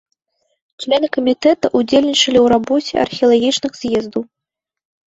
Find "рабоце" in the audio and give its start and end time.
2.57-2.93